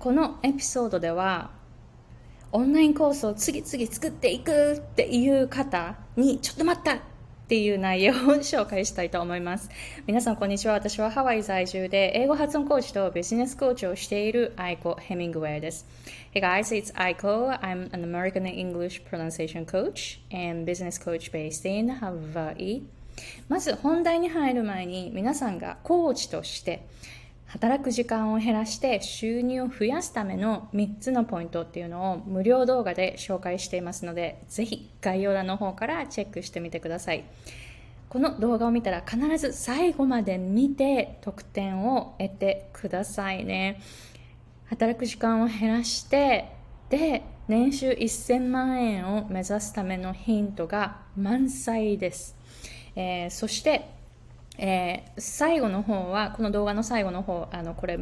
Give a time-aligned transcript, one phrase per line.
[0.00, 1.50] このエピソードでは
[2.52, 6.98] オンラインコースを次々作っていくっていう方にちょっと待ったっ
[7.48, 9.68] ていう内容を紹介したいと思います。
[10.06, 10.72] 皆さん、こんにちは。
[10.72, 15.86] 私はハワイ在住で英語発音コーチとビジネスコーチをしているアイコ・ヘミングウェイです。
[16.32, 17.60] Hey guys, it's Aiko.
[17.60, 22.84] I'm an American English pronunciation coach and business coach based in Hawaii.
[23.50, 26.86] まず本題に入る前に皆さんがコーチとして
[27.50, 37.24] 働く時間を減らして収入を増やすための3つのポイントっていうのを無料動画で紹介していますので、ぜひ概要欄の方からチェックしてみてください。
[38.08, 43.80] この動画を見たら必ず最後まで見て得点を得てくださいね。
[44.66, 46.52] 働く時間を減らして、
[46.88, 52.36] で、年収1000万円を目指すためのヒントが満載です。
[52.94, 53.99] えー、そして
[54.58, 57.98] えー、最後の方は、この動画の最後の方、あの、これ、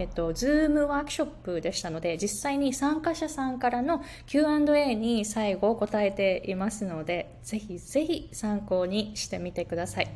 [0.00, 10.08] えっと、ズームワークショップでしたので、実際に参加者さんからの Q&A に最後答えていますので、ぜひぜひ参考にしてみてください。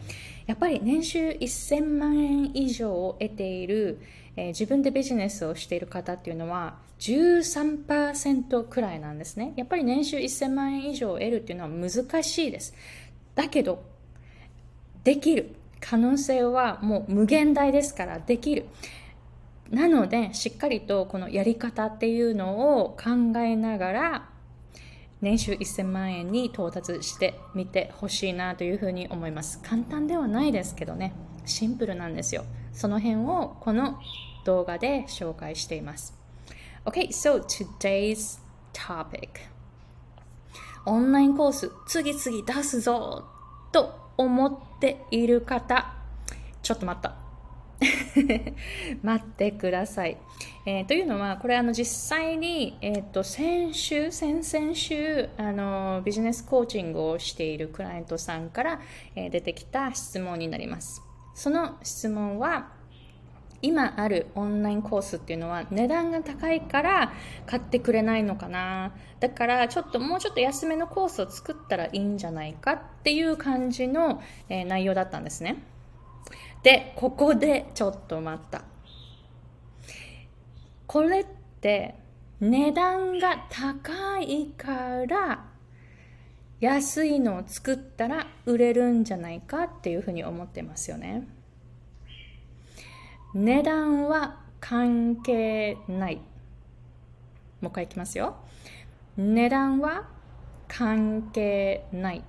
[0.46, 4.00] やっぱり年収1000万円以上を得ている、
[4.36, 9.52] えー、自分でビジネスをしている方っていうのは13%くらいなんですね。
[9.56, 12.74] やっぱり年収1000万円以上を得るっていうのは難しいです。
[13.34, 13.82] だけど、
[15.02, 15.54] できる。
[15.84, 18.64] 可能性はもう無限大ですからできる。
[19.70, 24.28] なので、しっかりとこのやり方っていうのを考えながら、
[25.20, 29.60] 年収1000万円に到達してみてほしいなというふうに思います。
[29.62, 31.12] 簡単ではないですけどね、
[31.44, 32.44] シンプルなんですよ。
[32.72, 33.98] その辺をこの
[34.46, 36.14] 動画で紹介しています。
[36.86, 38.40] OK so today's
[38.72, 39.28] topic.
[40.86, 43.26] オンラインコース次々出すぞ
[43.70, 45.92] と思っている方、
[46.62, 47.24] ちょっと待った。
[49.02, 50.16] 待ってください。
[50.66, 58.80] えー、というのは、これあの実際に、えーと、先週、先々週あの、ビジネスコーチングをしているクライアントさんから、
[59.14, 61.02] えー、出てきた質問になります。
[61.34, 62.72] その質問は、
[63.64, 67.12] 今あるオンラインコースっていうのは値段が高いから
[67.46, 68.92] 買ってくれないのかな。
[69.20, 75.62] だからちょっともうちょっと安めのコースを作ったらいいんじゃないかっていう感じの、えー、内容だったんですね。
[76.62, 78.64] でここでちょっと待った。
[80.86, 81.26] これっ
[81.60, 81.94] て
[82.40, 85.46] 値段が高いから
[86.60, 91.26] 安いのを作ったら売れるんじゃないかっていうふうに思ってますよね。
[93.34, 96.16] 値段は関係ない。
[97.60, 98.36] もう一回いきますよ。
[99.16, 100.08] 値段は
[100.68, 102.24] 関係ない。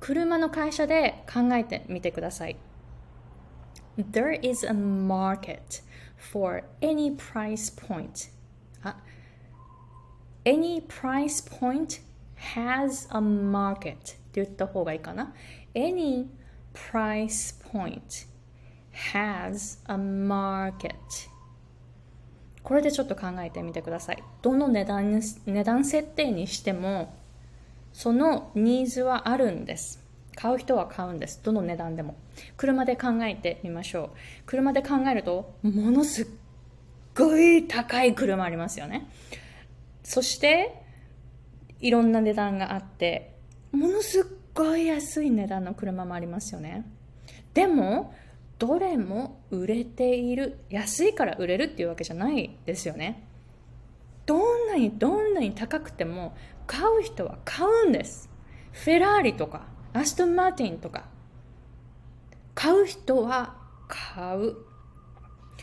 [0.00, 2.56] 車の会社で考えてみてください。
[3.98, 5.82] There is a market
[6.16, 8.30] for any price point.
[8.82, 8.96] あ
[10.44, 12.00] Any price point
[12.54, 15.34] has a market って言った方がいいかな。
[15.74, 16.26] Any
[16.90, 18.26] price point
[19.12, 20.94] has a market.
[22.62, 24.22] これでちょっと考えてみてください。
[24.42, 27.14] どの値段値段設定にしても
[27.92, 30.04] そのニーズはあるんです。
[30.36, 31.40] 買う人は買うんです。
[31.42, 32.14] どの値段でも。
[32.56, 34.18] 車で考えてみましょう。
[34.46, 36.26] 車で考えるとものすっ
[37.16, 39.08] ごい高い車ありますよね。
[40.04, 40.82] そして
[41.80, 43.34] いろんな値段があって
[43.72, 44.24] ものすっ
[44.58, 46.84] ごい安い値段の車もありますよね。
[47.54, 48.12] でも
[48.58, 53.24] どれも売れている安いから売れるっていうわけじゃないですよね。
[54.26, 56.36] どんなにどんなに高くても
[56.66, 58.28] 買う人は買うんです。
[58.72, 61.06] フェラーリとかアストン・マーティンとか。
[62.56, 64.56] 買う人は買う。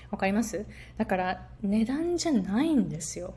[0.10, 0.66] わかります？
[0.98, 3.34] だから値段じゃないんですよ。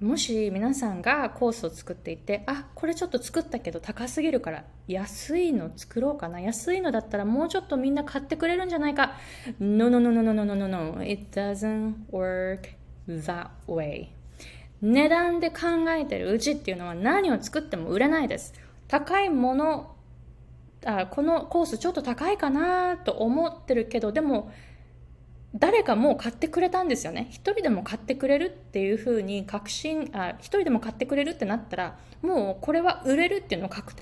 [0.00, 6.38] もし皆さんがコースを作っていてあこれちょっと作ったけど高すぎるから安いの作ろうかな。
[6.38, 9.14] 安いのだったらもうちょっとみんな買ってくれるんじゃないか。
[9.58, 12.74] No no no no no no no no it doesn't work
[13.08, 14.08] that way.
[14.82, 18.52] 値段で考えてるうちっていうのは何を作っても売れないです。
[18.88, 19.96] 高いもの
[20.84, 24.52] あこのコースちょっと高いかなと思ってるけどでも
[25.58, 27.28] 誰かもう買ってくれたんですよね。
[27.30, 33.94] 一人でも買ってくれるっていうふうに確信、あ、一人でも買ってくれるってなったら、もうこれは売れるっていうのを確